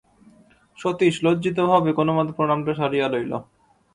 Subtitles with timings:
[0.79, 3.31] সতীশ লজ্জিতভাবে কোনোমতে প্রণামটা সারিয়া লইল।